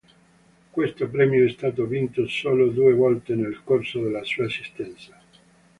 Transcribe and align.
Questo 0.71 1.07
premio 1.09 1.45
è 1.45 1.49
stato 1.51 1.85
vinto 1.85 2.27
solo 2.27 2.69
due 2.71 2.91
volte 2.91 3.35
nel 3.35 3.59
corso 3.63 4.01
della 4.01 4.23
sua 4.23 4.45
esistenza. 4.45 5.15